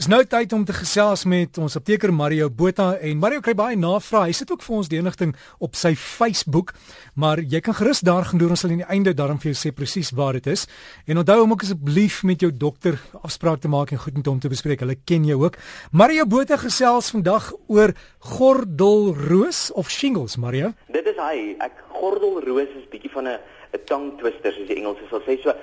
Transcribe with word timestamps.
Is 0.00 0.06
nou 0.08 0.22
tyd 0.24 0.54
om 0.56 0.62
te 0.64 0.72
gesels 0.72 1.26
met 1.28 1.58
ons 1.60 1.74
apteker 1.76 2.08
Mario 2.16 2.46
Botha 2.48 2.94
en 3.04 3.18
Mario 3.20 3.42
kry 3.44 3.52
baie 3.52 3.76
navrae. 3.76 4.30
Hy 4.30 4.36
sit 4.38 4.48
ook 4.48 4.62
vir 4.64 4.76
ons 4.78 4.88
die 4.88 4.96
inligting 4.96 5.34
op 5.60 5.76
sy 5.76 5.90
Facebook, 5.92 6.72
maar 7.20 7.42
jy 7.44 7.60
kan 7.60 7.76
gerus 7.76 8.00
daar 8.08 8.24
gaan 8.30 8.40
doen. 8.40 8.54
Ons 8.54 8.64
sal 8.64 8.72
aan 8.72 8.80
die 8.80 8.88
einde 8.96 9.12
daarom 9.12 9.36
vir 9.42 9.50
jou 9.50 9.58
sê 9.60 9.74
presies 9.76 10.14
waar 10.16 10.38
dit 10.38 10.48
is. 10.54 10.64
En 11.04 11.20
onthou 11.20 11.36
om 11.42 11.52
ook 11.52 11.66
asseblief 11.66 12.22
met 12.24 12.40
jou 12.40 12.48
dokter 12.48 12.96
afspraak 13.20 13.60
te 13.60 13.68
maak 13.68 13.92
en 13.92 14.00
goed 14.00 14.16
met 14.16 14.32
hom 14.32 14.40
te 14.40 14.48
bespreek. 14.48 14.80
Hulle 14.86 14.96
ken 15.04 15.28
jou 15.28 15.36
ook. 15.42 15.60
Mario 15.92 16.24
Botha 16.24 16.56
gesels 16.64 17.12
vandag 17.12 17.52
oor 17.68 17.92
gordelroos 18.32 19.66
of 19.76 19.92
shingles, 19.92 20.40
Mario. 20.40 20.72
Dit 20.96 21.12
is 21.12 21.20
hy. 21.20 21.58
Ek 21.60 21.76
gordelroos 22.00 22.72
is 22.80 22.88
bietjie 22.92 23.12
van 23.12 23.28
'n 23.28 23.38
'n 23.72 23.84
tongue 23.86 24.16
twister 24.18 24.52
soos 24.52 24.68
die 24.68 24.76
Engelse 24.76 25.06
sal 25.10 25.22
sê. 25.26 25.36
So 25.42 25.54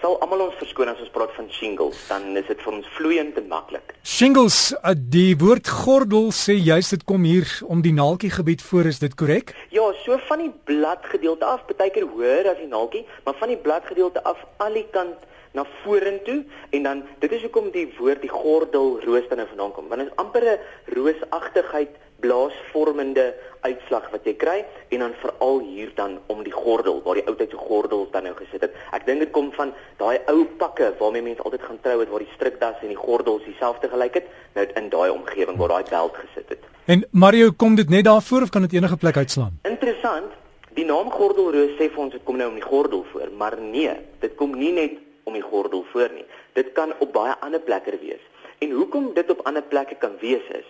sal 0.00 0.16
almal 0.22 0.40
ons 0.48 0.58
verskoon 0.58 0.88
as 0.88 1.00
ons 1.00 1.10
praat 1.14 1.32
van 1.36 1.48
shingles, 1.50 1.98
dan 2.08 2.36
is 2.36 2.46
dit 2.46 2.60
vir 2.64 2.72
ons 2.72 2.86
vloeiend 2.96 3.36
en 3.38 3.46
maklik. 3.50 3.94
Shingles, 4.02 4.74
uh, 4.82 4.94
die 4.94 5.36
woord 5.38 5.68
gordel 5.68 6.30
sê 6.34 6.54
juist 6.58 6.90
dit 6.90 7.04
kom 7.04 7.24
hier 7.24 7.46
om 7.66 7.82
die 7.82 7.94
naaltjie 7.94 8.30
gebied 8.30 8.62
voor, 8.62 8.90
is 8.90 8.98
dit 8.98 9.14
korrek? 9.14 9.54
Ja, 9.70 9.92
so 10.04 10.18
van 10.30 10.38
die 10.38 10.52
bladgedeelte 10.64 11.44
af, 11.44 11.66
baie 11.76 11.90
keer 11.94 12.06
hoër 12.06 12.50
as 12.52 12.58
die 12.58 12.70
naaltjie, 12.70 13.06
maar 13.24 13.38
van 13.38 13.54
die 13.54 13.60
bladgedeelte 13.66 14.22
af 14.22 14.42
al 14.58 14.74
die 14.74 14.86
kant 14.90 15.26
na 15.56 15.64
vorentoe 15.82 16.44
en 16.70 16.82
dan 16.82 17.02
dit 17.22 17.32
is 17.32 17.42
hoekom 17.46 17.70
die 17.74 17.86
woord 17.98 18.20
die 18.22 18.32
gordel 18.32 18.98
roos 19.04 19.28
dan 19.30 19.40
nou 19.40 19.48
vandaan 19.48 19.72
kom 19.76 19.88
want 19.88 20.02
dit 20.04 20.10
is 20.10 20.20
amper 20.22 20.44
'n 20.44 20.58
roosagtigheid 20.96 21.96
blaasvormende 22.20 23.34
uitslag 23.60 24.08
wat 24.10 24.26
jy 24.26 24.34
kry 24.38 24.56
en 24.94 25.04
dan 25.04 25.14
veral 25.22 25.60
hier 25.66 25.90
dan 25.94 26.18
om 26.26 26.42
die 26.46 26.54
gordel 26.54 27.00
waar 27.04 27.18
die 27.18 27.26
ou 27.26 27.34
tyd 27.38 27.52
se 27.54 27.60
gordels 27.60 28.10
dan 28.14 28.26
nou 28.26 28.34
gesit 28.38 28.64
het. 28.66 28.74
Ek 28.94 29.06
dink 29.06 29.22
dit 29.22 29.32
kom 29.34 29.50
van 29.56 29.72
daai 30.00 30.18
ou 30.30 30.44
pakke 30.58 30.90
waarmee 30.98 31.22
mense 31.26 31.44
altyd 31.46 31.66
gaan 31.68 31.80
trou 31.84 31.98
het 32.00 32.10
waar 32.12 32.24
die 32.24 32.34
strikdas 32.34 32.82
en 32.82 32.92
die 32.94 32.98
gordels 32.98 33.44
dieselfde 33.46 33.90
gelyk 33.92 34.20
het, 34.20 34.32
nou 34.58 34.66
in 34.80 34.90
daai 34.94 35.10
omgewing 35.14 35.58
waar 35.60 35.74
daai 35.76 35.90
beld 35.90 36.18
gesit 36.24 36.54
het. 36.54 36.66
En 36.88 37.04
Mario, 37.10 37.50
kom 37.52 37.74
dit 37.76 37.90
net 37.90 38.04
daarvoor 38.04 38.48
of 38.48 38.54
kan 38.54 38.64
dit 38.66 38.78
enige 38.78 38.96
plek 38.96 39.16
uitslaan? 39.16 39.58
Interessant. 39.68 40.34
Die 40.78 40.86
naam 40.86 41.10
gordelroos 41.10 41.74
sê 41.74 41.88
vir 41.90 42.02
ons 42.04 42.12
dit 42.14 42.22
kom 42.24 42.36
nou 42.38 42.48
om 42.48 42.58
die 42.58 42.64
gordel 42.64 43.04
voor, 43.12 43.30
maar 43.36 43.56
nee, 43.60 43.92
dit 44.22 44.34
kom 44.38 44.54
nie 44.54 44.72
net 44.72 44.98
om 45.26 45.34
die 45.34 45.42
gordel 45.42 45.82
voor 45.92 46.12
nie. 46.14 46.24
Dit 46.54 46.70
kan 46.76 46.94
op 47.02 47.12
baie 47.12 47.34
ander 47.44 47.60
plekke 47.60 47.98
wees. 48.00 48.22
En 48.62 48.70
hoekom 48.70 49.10
dit 49.14 49.30
op 49.30 49.42
ander 49.46 49.62
plekke 49.62 49.98
kan 49.98 50.14
wees 50.22 50.44
is, 50.54 50.68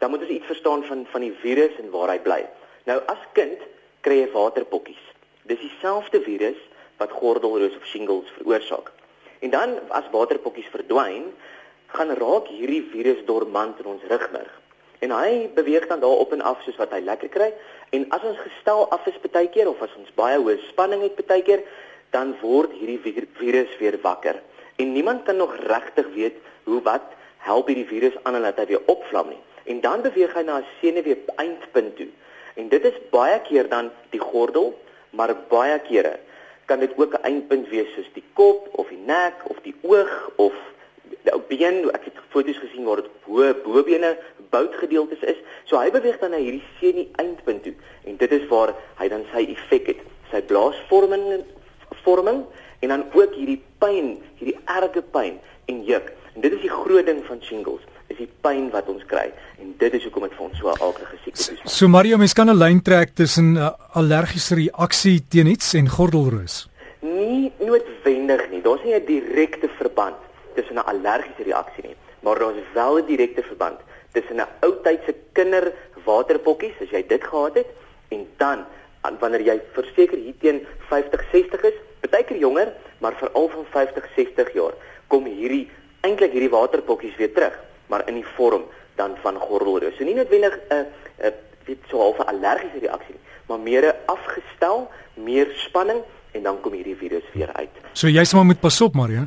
dan 0.00 0.10
moet 0.10 0.24
ons 0.24 0.32
iets 0.32 0.48
verstaan 0.48 0.84
van 0.88 1.06
van 1.12 1.20
die 1.20 1.34
virus 1.42 1.76
en 1.82 1.90
waar 1.92 2.08
hy 2.14 2.18
bly. 2.24 2.40
Nou 2.88 2.98
as 3.12 3.20
kind 3.36 3.60
kry 4.00 4.22
jy 4.22 4.30
waterpokkies. 4.32 5.02
Dis 5.44 5.60
dieselfde 5.60 6.22
virus 6.24 6.60
wat 7.00 7.12
gordelroos 7.12 7.76
of 7.76 7.84
shingles 7.88 8.32
veroorsaak. 8.38 8.88
En 9.44 9.52
dan 9.52 9.76
as 9.96 10.08
waterpokkies 10.12 10.72
verdwyn, 10.72 11.28
gaan 11.92 12.14
raak 12.16 12.48
hierdie 12.48 12.82
virus 12.92 13.20
dormant 13.28 13.78
in 13.80 13.92
ons 13.92 14.08
rugmerg. 14.08 14.56
En 15.00 15.12
hy 15.16 15.48
beweeg 15.54 15.86
dan 15.88 16.00
daar 16.00 16.24
op 16.24 16.32
en 16.32 16.44
af 16.44 16.60
soos 16.64 16.76
wat 16.80 16.92
hy 16.96 17.00
lekker 17.04 17.32
kry. 17.32 17.52
En 17.96 18.04
as 18.16 18.24
ons 18.24 18.40
gestel 18.40 18.84
af 18.92 19.06
is 19.08 19.20
baie 19.28 19.48
keer 19.52 19.68
of 19.68 19.80
as 19.84 19.94
ons 20.00 20.12
baie 20.16 20.36
hoë 20.40 20.58
spanning 20.68 21.04
het 21.04 21.20
baie 21.26 21.44
keer, 21.44 21.64
dan 22.12 22.34
word 22.40 22.72
hierdie 22.76 23.00
virus 23.38 23.72
weer 23.80 23.96
wakker. 24.02 24.40
En 24.76 24.92
niemand 24.92 25.24
kan 25.24 25.36
nog 25.36 25.56
regtig 25.56 26.08
weet 26.14 26.36
hoe 26.64 26.80
wat 26.84 27.16
help 27.46 27.68
hierdie 27.70 27.88
virus 27.88 28.16
aan 28.22 28.36
en 28.38 28.44
laat 28.44 28.58
hy 28.60 28.66
weer 28.72 28.86
opvlam 28.92 29.32
nie. 29.32 29.42
En 29.70 29.80
dan 29.84 30.02
beweeg 30.02 30.34
hy 30.34 30.42
na 30.46 30.58
'n 30.58 30.66
senuwee 30.80 31.18
eindpunt 31.36 31.96
toe. 31.96 32.08
En 32.54 32.68
dit 32.68 32.84
is 32.84 32.98
baie 33.10 33.40
keer 33.40 33.68
dan 33.68 33.90
die 34.10 34.20
gordel, 34.20 34.74
maar 35.10 35.36
baie 35.48 35.78
kere 35.78 36.18
kan 36.66 36.78
dit 36.78 36.92
ook 36.96 37.14
'n 37.14 37.22
eindpunt 37.22 37.68
wees 37.68 37.94
soos 37.94 38.10
die 38.12 38.24
kop 38.32 38.68
of 38.78 38.88
die 38.88 39.02
nek 39.06 39.34
of 39.44 39.56
die 39.62 39.74
oog 39.82 40.30
of 40.36 40.54
die 41.22 41.40
been. 41.48 41.90
Ek 41.90 42.04
het 42.04 42.16
foto's 42.28 42.58
gesien 42.58 42.84
waar 42.84 43.02
dit 43.02 43.10
bo 43.26 43.54
bobene 43.64 44.18
boutgedeeltes 44.50 45.20
is. 45.20 45.36
So 45.64 45.78
hy 45.78 45.90
beweeg 45.90 46.18
dan 46.18 46.30
na 46.30 46.36
hierdie 46.36 46.64
senuwee 46.78 47.10
eindpunt 47.16 47.62
toe 47.62 47.74
en 48.04 48.16
dit 48.16 48.32
is 48.32 48.46
waar 48.46 48.74
hy 48.98 49.08
dan 49.08 49.24
sy 49.32 49.44
effek 49.54 49.86
het. 49.86 50.00
Sy 50.30 50.42
blaasvorming 50.42 51.44
vorming 52.04 52.44
en 52.80 52.88
dan 52.88 53.04
ook 53.12 53.34
hierdie 53.34 53.62
pyn, 53.78 54.22
hierdie 54.38 54.58
erge 54.64 55.02
pyn 55.02 55.40
en 55.70 55.84
juk. 55.86 56.12
En 56.34 56.44
dit 56.44 56.52
is 56.56 56.62
die 56.66 56.72
groot 56.72 57.06
ding 57.06 57.22
van 57.26 57.40
shingles, 57.42 57.82
is 58.10 58.18
die 58.18 58.28
pyn 58.44 58.68
wat 58.74 58.88
ons 58.92 59.04
kry 59.10 59.28
en 59.60 59.74
dit 59.82 59.96
is 59.98 60.06
hoekom 60.06 60.26
dit 60.26 60.34
vir 60.38 60.46
ons 60.46 60.58
so 60.58 60.70
'n 60.70 60.82
alge 60.86 61.06
siekte 61.24 61.52
is. 61.54 61.76
So 61.78 61.88
Mario, 61.88 62.16
mens 62.18 62.34
kan 62.34 62.50
'n 62.50 62.58
lyn 62.64 62.82
trek 62.82 63.14
tussen 63.14 63.54
'n 63.54 63.56
uh, 63.56 63.70
allergiese 64.00 64.54
reaksie 64.54 65.18
teen 65.28 65.46
iets 65.46 65.74
en 65.74 65.88
gordelroos. 65.88 66.68
Nie 67.00 67.52
noodwendig 67.58 68.50
nie. 68.50 68.62
Daar's 68.62 68.84
nie 68.84 68.94
'n 68.94 69.06
direkte 69.06 69.68
verband 69.78 70.16
tussen 70.54 70.76
'n 70.76 70.86
allergiese 70.92 71.44
reaksie 71.44 71.84
nie, 71.88 71.96
maar 72.22 72.38
daar's 72.38 72.62
wel 72.74 72.98
'n 72.98 73.06
direkte 73.06 73.42
verband 73.42 73.78
tussen 74.12 74.36
'n 74.36 74.48
ou 74.60 74.72
tydse 74.82 75.14
kinderwaterpokkies 75.32 76.80
as 76.80 76.90
jy 76.90 77.02
dit 77.06 77.24
gehad 77.24 77.54
het 77.54 77.70
en 78.08 78.26
dan 78.36 78.66
wanneer 79.20 79.40
jy 79.40 79.60
verseker 79.72 80.18
hier 80.18 80.34
teen 80.40 80.66
50, 80.88 81.24
60 81.32 81.62
is, 81.62 81.76
baie 82.10 82.24
keer 82.24 82.38
jonger, 82.38 82.72
maar 82.98 83.14
veral 83.16 83.48
van 83.48 83.64
50, 83.70 84.06
60 84.16 84.52
jaar, 84.52 84.74
kom 85.12 85.26
hierdie 85.26 85.66
eintlik 86.06 86.32
hierdie 86.32 86.52
waterpokkies 86.52 87.18
weer 87.20 87.32
terug, 87.34 87.56
maar 87.92 88.06
in 88.08 88.20
die 88.20 88.28
vorm 88.36 88.64
dan 88.96 89.16
van 89.24 89.36
gordelroos. 89.40 89.96
So 89.98 90.04
nie 90.04 90.16
noodwendig 90.16 90.56
'n 90.56 90.74
uh, 90.74 90.84
'n 91.26 91.26
uh, 91.26 91.34
weet 91.66 91.82
so 91.90 91.98
half 91.98 92.18
'n 92.18 92.30
allergiese 92.32 92.80
reaksie 92.86 93.14
nie, 93.14 93.24
maar 93.48 93.60
meer 93.60 93.84
'n 93.86 93.96
afgestel, 94.06 94.88
meer 95.14 95.48
spanning 95.66 96.00
en 96.32 96.42
dan 96.42 96.60
kom 96.60 96.72
hierdie 96.72 96.96
virus 96.96 97.26
weer 97.34 97.52
uit. 97.52 97.74
So 97.92 98.08
jy 98.08 98.24
sê 98.24 98.36
maar 98.36 98.44
moet 98.44 98.60
pas 98.60 98.80
op, 98.80 98.94
Mario. 98.94 99.26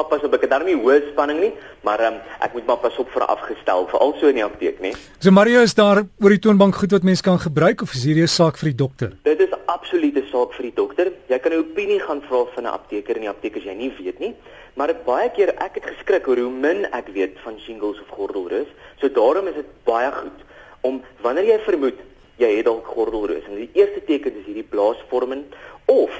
Maar 0.00 0.08
pas 0.08 0.22
op 0.24 0.32
ek 0.32 0.46
het 0.46 0.52
daarmee 0.54 0.78
hoë 0.80 1.10
spanning 1.10 1.42
nie, 1.42 1.50
maar 1.84 2.00
um, 2.06 2.14
ek 2.40 2.54
moet 2.56 2.68
maar 2.70 2.78
pas 2.80 2.94
op 3.02 3.10
vir 3.12 3.24
afgestel, 3.28 3.82
veral 3.90 4.14
so 4.16 4.30
in 4.32 4.38
die 4.38 4.44
apteek, 4.46 4.78
nê. 4.80 4.94
So 5.20 5.28
Mario, 5.36 5.60
is 5.60 5.74
daar 5.76 5.98
oor 6.24 6.32
die 6.32 6.40
toonbank 6.40 6.78
goed 6.80 6.94
wat 6.96 7.04
mense 7.04 7.24
kan 7.26 7.36
gebruik 7.42 7.84
of 7.84 7.92
is 7.92 8.06
hierdie 8.08 8.24
'n 8.24 8.32
saak 8.32 8.56
vir 8.56 8.70
die 8.70 8.78
dokter? 8.80 9.10
Dit 9.28 9.42
is 9.44 9.52
absoluut 9.68 10.16
'n 10.16 10.24
saak 10.32 10.56
vir 10.56 10.64
die 10.70 10.74
dokter. 10.74 11.12
Jy 11.28 11.38
kan 11.38 11.52
'n 11.52 11.60
opinie 11.60 12.00
gaan 12.00 12.22
vra 12.22 12.46
van 12.54 12.64
'n 12.64 12.72
apteker 12.72 13.14
en 13.16 13.20
die 13.20 13.28
apteker 13.28 13.60
jy 13.60 13.74
nie 13.74 13.92
weet 13.98 14.18
nie, 14.20 14.34
maar 14.74 14.88
baie 15.04 15.28
keer 15.36 15.52
ek 15.60 15.74
het 15.74 15.84
geskrik 15.84 16.26
oor 16.28 16.38
hoe 16.38 16.50
min 16.50 16.86
ek 16.92 17.12
weet 17.12 17.36
van 17.44 17.58
shingles 17.58 18.00
of 18.00 18.08
gordelroos. 18.08 18.72
So 19.00 19.08
daarom 19.08 19.48
is 19.48 19.54
dit 19.54 19.68
baie 19.84 20.10
goed 20.12 20.40
om 20.80 21.02
wanneer 21.20 21.44
jy 21.44 21.58
vermoed 21.58 22.00
jy 22.38 22.56
het 22.56 22.64
dalk 22.64 22.86
gordelroos 22.86 23.44
en 23.48 23.56
die 23.56 23.70
eerste 23.74 24.00
teken 24.06 24.32
is 24.32 24.46
hierdie 24.46 24.70
blaasvorming 24.70 25.44
of 25.84 26.10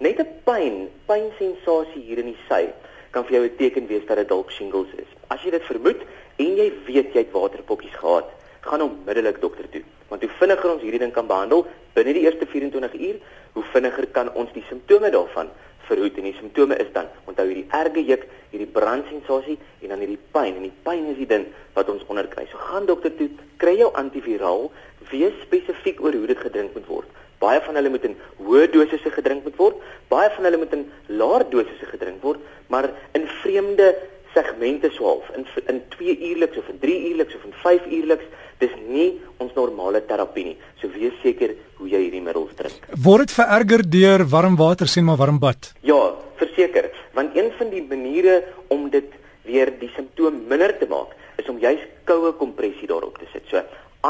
net 0.00 0.18
'n 0.18 0.26
pyn, 0.44 0.88
pynsensasie 1.06 2.02
hier 2.02 2.18
in 2.18 2.34
die 2.34 2.42
sy 2.48 2.66
kan 3.10 3.24
vir 3.24 3.32
jou 3.32 3.44
'n 3.44 3.56
teken 3.56 3.86
wees 3.86 4.06
dat 4.06 4.16
dit 4.16 4.28
dalk 4.28 4.50
shingles 4.50 4.92
is. 4.96 5.10
As 5.28 5.42
jy 5.42 5.50
dit 5.50 5.62
vermoed 5.62 6.00
en 6.36 6.56
jy 6.56 6.72
weet 6.86 7.12
jy 7.12 7.18
het 7.18 7.32
waterpokkies 7.32 7.96
gehad, 7.96 8.28
gaan 8.60 8.82
onmiddellik 8.82 9.40
dokter 9.40 9.68
toe. 9.68 9.82
Want 10.08 10.22
hoe 10.22 10.30
vinniger 10.30 10.72
ons 10.72 10.82
hierdie 10.82 11.00
ding 11.00 11.12
kan 11.12 11.26
behandel 11.26 11.66
binne 11.94 12.12
die 12.12 12.22
eerste 12.22 12.46
24 12.46 12.94
uur, 12.94 13.16
hoe 13.52 13.64
vinniger 13.72 14.06
kan 14.06 14.32
ons 14.34 14.52
die 14.52 14.64
simptome 14.68 15.10
daarvan 15.10 15.50
verhoed. 15.88 16.16
En 16.16 16.28
die 16.28 16.36
simptome 16.38 16.76
is 16.76 16.90
dan 16.92 17.08
onthou 17.24 17.46
hierdie 17.48 17.66
erge 17.76 18.04
juk, 18.04 18.26
hierdie 18.52 18.70
brandsensasie 18.72 19.58
en 19.82 19.94
dan 19.94 20.04
hierdie 20.04 20.20
pyn. 20.32 20.54
En 20.56 20.66
die 20.68 20.74
pyn 20.82 21.08
is 21.12 21.16
die 21.20 21.28
ding 21.30 21.48
wat 21.76 21.90
ons 21.92 22.04
onderkry. 22.12 22.46
So 22.50 22.60
gaan 22.70 22.86
dokter 22.86 23.14
toe, 23.16 23.30
kry 23.56 23.78
jou 23.80 23.90
antiviraal, 23.98 24.68
wees 25.10 25.36
spesifiek 25.42 26.02
oor 26.04 26.16
hoe 26.16 26.28
dit 26.30 26.38
gedrink 26.38 26.76
moet 26.76 26.86
word. 26.86 27.08
Baie 27.38 27.60
van 27.64 27.78
hulle 27.78 27.92
moet 27.94 28.04
in 28.08 28.16
hoë 28.42 28.68
dosisse 28.74 29.10
gedrink 29.14 29.44
moet 29.46 29.58
word, 29.60 29.82
baie 30.10 30.30
van 30.36 30.48
hulle 30.48 30.58
moet 30.58 30.72
in 30.74 30.86
laer 31.20 31.44
dosisse 31.50 31.86
gedrink 31.90 32.22
word, 32.22 32.40
maar 32.68 32.90
in 33.14 33.28
vreemde 33.42 33.92
segmente 34.34 34.90
swaalf 34.96 35.28
in 35.36 35.46
in 35.66 35.80
2 35.96 36.18
uurliks 36.30 36.58
of 36.58 36.68
in 36.68 36.78
3 36.78 36.96
uurliks 37.10 37.34
of 37.34 37.44
in 37.44 37.54
5 37.62 37.86
uurliks 37.98 38.26
dis 38.58 38.74
nie 38.88 39.08
ons 39.38 39.54
normale 39.54 40.02
terapie 40.06 40.44
nie. 40.44 40.56
So 40.80 40.90
wees 40.94 41.14
seker 41.22 41.54
hoe 41.78 41.88
jy 41.88 42.00
hierdie 42.06 42.22
middels 42.22 42.54
drink. 42.58 42.88
Word 43.04 43.28
dit 43.28 43.36
vererger 43.38 43.84
deur 43.86 44.24
warm 44.34 44.58
water 44.58 44.90
sien 44.90 45.06
maar 45.06 45.20
warm 45.20 45.38
bad? 45.38 45.72
Ja 45.86 46.00
verseker. 46.38 46.90
Want 47.14 47.36
een 47.36 47.52
van 47.58 47.70
die 47.70 47.82
maniere 47.82 48.42
om 48.74 48.88
dit 48.90 49.14
weer 49.48 49.72
die 49.80 49.90
simptoom 49.96 50.44
minder 50.50 50.74
te 50.78 50.86
maak 50.90 51.14
is 51.38 51.48
om 51.48 51.58
juis 51.62 51.82
koue 52.04 52.32
kompressie 52.38 52.88
daarop 52.90 53.18
te 53.18 53.28
sit. 53.32 53.46
So 53.50 53.62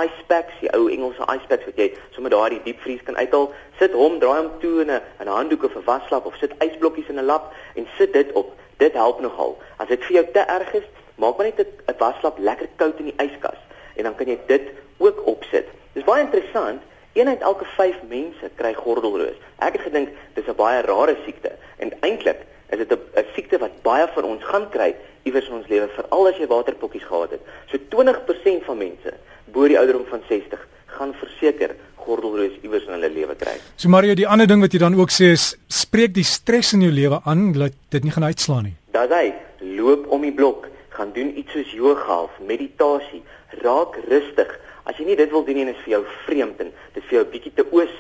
ice 0.02 0.24
packs, 0.26 0.54
die 0.60 0.70
ou 0.76 0.88
Engelse 0.90 1.24
ice 1.34 1.46
packs 1.48 1.64
wat 1.64 1.76
jy 1.76 1.88
sommer 2.10 2.30
daar 2.30 2.50
die 2.50 2.62
diepvries 2.64 3.02
kan 3.02 3.16
uithaal, 3.16 3.50
sit 3.78 3.92
hom, 3.92 4.18
draai 4.18 4.38
hom 4.40 4.50
toe 4.60 4.80
in 4.82 4.90
'n 4.90 5.00
'n 5.20 5.26
handdoek 5.26 5.64
of 5.64 5.76
'n 5.76 5.84
waslap 5.84 6.26
of 6.26 6.36
sit 6.36 6.52
ysblokkies 6.58 7.08
in 7.08 7.18
'n 7.18 7.24
lap 7.24 7.52
en 7.74 7.86
sit 7.98 8.12
dit 8.12 8.32
op. 8.32 8.52
Dit 8.76 8.92
help 8.92 9.20
nogal. 9.20 9.58
As 9.76 9.88
dit 9.88 10.04
vir 10.04 10.12
jou 10.12 10.26
te 10.32 10.40
erg 10.40 10.72
is, 10.74 10.86
maak 11.16 11.36
maar 11.36 11.46
net 11.46 11.66
'n 11.66 11.94
waslap 11.98 12.38
lekker 12.38 12.68
koud 12.76 12.98
in 12.98 13.04
die 13.04 13.18
yskas 13.26 13.60
en 13.96 14.04
dan 14.04 14.14
kan 14.14 14.26
jy 14.26 14.38
dit 14.46 14.70
ook 14.98 15.26
opsit. 15.26 15.66
Dis 15.92 16.04
baie 16.04 16.22
interessant. 16.22 16.82
Een 17.12 17.28
uit 17.28 17.40
elke 17.40 17.64
5 17.64 17.96
mense 18.08 18.50
kry 18.54 18.74
gordelroos. 18.74 19.38
Ek 19.58 19.72
het 19.72 19.82
gedink 19.82 20.08
dis 20.34 20.46
'n 20.46 20.54
baie 20.54 20.82
rare 20.82 21.16
siekte 21.24 21.52
en 21.76 21.92
eintlik 22.00 22.46
is 22.68 22.78
dit 22.78 22.92
'n 22.92 23.26
siekte 23.34 23.58
wat 23.58 23.82
baie 23.82 24.06
van 24.14 24.24
ons 24.24 24.44
gaan 24.44 24.68
kry 24.70 24.94
iewers 25.22 25.48
in 25.48 25.54
ons 25.54 25.66
lewe, 25.66 25.88
veral 25.88 26.28
as 26.28 26.36
jy 26.36 26.46
waterpokkies 26.46 27.04
gehad 27.04 27.30
het. 27.30 27.40
So 27.66 27.78
20% 27.88 28.64
van 28.64 28.78
mense 28.78 29.14
bo 29.58 29.66
die 29.66 29.78
ouderdom 29.78 30.06
van 30.06 30.22
60 30.28 30.60
gaan 30.98 31.12
verseker 31.18 31.74
gordelroos 31.98 32.54
iewers 32.62 32.86
in 32.86 32.94
hulle 32.94 33.10
lewe 33.10 33.34
kry. 33.38 33.56
So 33.76 33.90
Mario, 33.90 34.14
die 34.18 34.26
ander 34.30 34.46
ding 34.46 34.62
wat 34.62 34.74
jy 34.74 34.80
dan 34.84 34.96
ook 34.98 35.10
sê 35.10 35.32
is 35.34 35.50
spreek 35.80 36.14
die 36.14 36.26
stres 36.26 36.70
in 36.76 36.84
jou 36.86 36.92
lewe 36.94 37.18
aan 37.28 37.50
dat 37.56 37.74
dit 37.94 38.06
nie 38.06 38.14
gaan 38.14 38.28
uitslaan 38.28 38.68
nie. 38.70 38.76
Dis 38.94 39.14
hy, 39.14 39.32
loop 39.78 40.06
om 40.14 40.22
die 40.26 40.34
blok, 40.34 40.68
gaan 40.94 41.10
doen 41.16 41.34
iets 41.38 41.54
soos 41.56 41.74
yoga 41.74 42.20
of 42.28 42.38
meditasie, 42.46 43.22
raak 43.64 43.98
rustig. 44.06 44.54
As 44.86 44.98
jy 44.98 45.08
nie 45.10 45.18
dit 45.18 45.34
wil 45.34 45.44
doen 45.46 45.58
nie 45.58 45.66
en 45.66 45.74
is 45.74 45.82
vir 45.84 45.98
jou 45.98 46.02
vreemd 46.28 46.62
en 46.64 46.72
dit 46.94 47.10
vir 47.10 47.18
jou 47.18 47.26
bietjie 47.34 47.54
te 47.58 47.66
oos, 47.74 47.94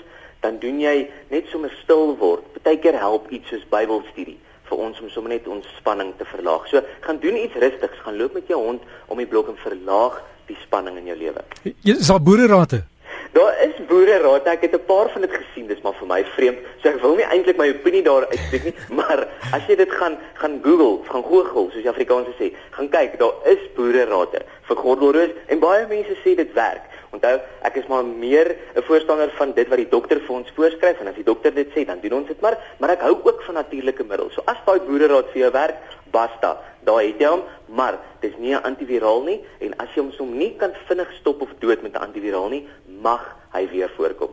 dan 0.46 0.62
doen 0.62 0.78
jy 0.80 0.96
net 1.34 1.50
sommer 1.50 1.74
stil 1.82 2.14
word. 2.22 2.46
Partykeer 2.54 2.98
help 3.02 3.26
iets 3.34 3.50
soos 3.50 3.66
Bybelstudie 3.70 4.38
vir 4.68 4.82
ons 4.84 4.98
om 5.02 5.10
sommer 5.10 5.34
net 5.34 5.46
ons 5.50 5.66
spanning 5.78 6.14
te 6.18 6.26
verlaag. 6.28 6.66
So 6.70 6.86
gaan 7.02 7.18
doen 7.22 7.38
iets 7.40 7.58
rustigs, 7.58 8.02
gaan 8.04 8.18
loop 8.20 8.38
met 8.38 8.50
jou 8.50 8.60
hond 8.62 8.84
om 9.10 9.18
die 9.18 9.26
blok 9.26 9.50
en 9.50 9.58
verlaag 9.66 10.22
die 10.48 10.58
spanning 10.64 10.96
in 11.00 11.10
jou 11.12 11.16
lewe. 11.18 11.44
Is 11.84 12.08
daar 12.08 12.22
boererate? 12.22 12.84
Daar 13.32 13.54
is 13.62 13.76
boererate. 13.86 14.50
Ek 14.50 14.62
het 14.66 14.74
'n 14.74 14.84
paar 14.86 15.08
van 15.12 15.20
dit 15.20 15.30
gesien. 15.30 15.66
Dis 15.66 15.80
maar 15.82 15.94
vir 15.94 16.06
my 16.06 16.24
vreemd. 16.24 16.58
So 16.82 16.88
ek 16.88 17.00
wil 17.00 17.14
nie 17.16 17.24
eintlik 17.24 17.56
my 17.56 17.68
opinie 17.68 18.02
daar 18.02 18.26
uitspreek 18.26 18.64
nie, 18.64 18.74
maar 19.00 19.28
as 19.52 19.66
jy 19.68 19.76
dit 19.76 19.90
gaan 19.90 20.18
gaan 20.34 20.60
Google, 20.62 21.04
gaan 21.08 21.22
Google, 21.22 21.70
soos 21.70 21.82
die 21.82 21.88
Afrikaners 21.88 22.36
sê, 22.38 22.52
gaan 22.70 22.88
kyk, 22.88 23.18
daar 23.18 23.34
is 23.44 23.62
boererate 23.76 24.44
vir 24.68 24.76
gordelroos 24.76 25.34
en 25.46 25.60
baie 25.60 25.86
mense 25.86 26.16
sê 26.24 26.34
dit 26.36 26.52
werk. 26.54 26.84
Onthou, 27.10 27.38
ek 27.64 27.76
is 27.80 27.86
maar 27.88 28.04
meer 28.04 28.56
'n 28.76 28.82
voorstander 28.82 29.30
van 29.36 29.52
dit 29.52 29.68
wat 29.68 29.78
die 29.78 29.88
dokter 29.88 30.20
vir 30.20 30.34
ons 30.36 30.50
voorskryf 30.56 31.00
en 31.00 31.08
as 31.08 31.14
die 31.14 31.24
dokter 31.24 31.54
dit 31.54 31.68
sê, 31.74 31.84
dan 31.86 32.00
doen 32.00 32.20
ons 32.20 32.28
dit 32.28 32.40
maar, 32.40 32.58
maar 32.78 32.90
ek 32.90 33.00
hou 33.00 33.16
ook 33.24 33.42
van 33.42 33.54
natuurlike 33.54 34.04
middels. 34.04 34.34
So 34.34 34.42
as 34.46 34.60
daai 34.66 34.80
boereraad 34.80 35.30
vir 35.32 35.40
jou 35.42 35.52
werk, 35.52 35.76
basta. 36.10 36.58
Daar 36.84 37.02
het 37.02 37.18
jy 37.18 37.28
hom, 37.28 37.42
maar 37.68 37.98
dis 38.20 38.32
nie 38.38 38.54
'n 38.54 38.62
antiviraal 38.64 39.22
nie 39.24 39.40
en 39.60 39.76
as 39.78 39.88
jy 39.94 40.02
hom 40.02 40.12
som 40.12 40.38
nie 40.38 40.56
kan 40.56 40.70
vinnig 40.88 41.08
stop 41.20 41.42
of 41.42 41.48
dood 41.58 41.82
met 41.82 41.92
'n 41.92 42.02
antiviraal 42.02 42.48
nie, 42.48 42.66
mag 43.02 43.36
hy 43.52 43.68
weer 43.70 43.90
voorkom. 43.96 44.30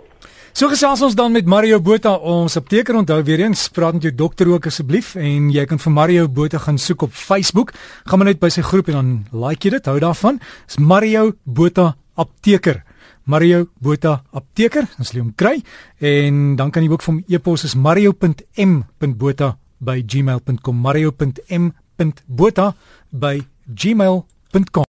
So 0.53 0.69
gesels 0.71 1.01
ons 1.01 1.15
dan 1.15 1.31
met 1.31 1.45
Mario 1.45 1.81
Botha, 1.81 2.15
ons 2.15 2.57
apteker 2.57 2.95
onthou 2.95 3.23
weer 3.23 3.39
eens, 3.39 3.67
praat 3.69 3.93
met 3.93 4.03
jou 4.03 4.15
dokter 4.15 4.47
ook 4.47 4.65
asseblief 4.65 5.15
en 5.15 5.49
jy 5.51 5.65
kan 5.65 5.79
vir 5.79 5.91
Mario 5.91 6.27
Botha 6.27 6.57
gaan 6.57 6.77
soek 6.77 7.01
op 7.01 7.11
Facebook. 7.11 7.73
Gaan 8.05 8.19
maar 8.19 8.27
net 8.27 8.39
by 8.39 8.49
sy 8.49 8.61
groep 8.61 8.87
en 8.87 8.93
dan 8.93 9.25
like 9.31 9.67
jy 9.67 9.71
dit, 9.71 9.85
hou 9.85 9.99
daarvan. 9.99 10.39
Dis 10.65 10.77
Mario 10.77 11.33
Botha 11.43 11.95
apteker. 12.15 12.83
Mario 13.25 13.65
Botha 13.81 14.23
apteker, 14.31 14.87
ons 14.97 15.13
lê 15.13 15.19
hom 15.19 15.33
kry 15.35 15.63
en 15.99 16.55
dan 16.55 16.71
kan 16.71 16.83
jy 16.83 16.89
ook 16.89 17.03
vir 17.03 17.13
hom 17.13 17.23
e-pos 17.27 17.63
is 17.65 17.75
mario.m.botha@gmail.com 21.97 22.73
mario.m.botha@gmail.com 23.69 24.83